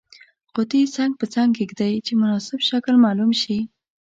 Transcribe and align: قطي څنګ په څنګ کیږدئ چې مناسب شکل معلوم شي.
قطي 0.55 0.81
څنګ 0.95 1.11
په 1.19 1.25
څنګ 1.33 1.49
کیږدئ 1.57 1.93
چې 2.05 2.13
مناسب 2.21 2.59
شکل 2.69 2.95
معلوم 3.03 3.31
شي. 3.41 3.59